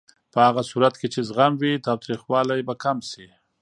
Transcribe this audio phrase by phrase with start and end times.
[0.33, 3.27] په هغه صورت کې چې زغم وي، تاوتریخوالی به کم شي.